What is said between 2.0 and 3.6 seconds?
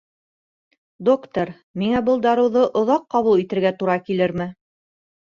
был дарыуҙы оҙаҡ ҡабул